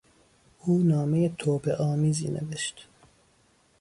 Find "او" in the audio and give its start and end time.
0.59-0.83